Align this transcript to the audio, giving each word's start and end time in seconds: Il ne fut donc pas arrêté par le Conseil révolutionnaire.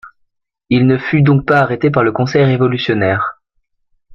Il 0.71 0.87
ne 0.87 0.97
fut 0.97 1.21
donc 1.21 1.45
pas 1.45 1.59
arrêté 1.61 1.91
par 1.91 2.03
le 2.03 2.11
Conseil 2.11 2.43
révolutionnaire. 2.43 3.39